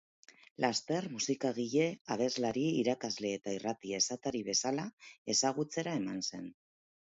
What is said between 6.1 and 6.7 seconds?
zen.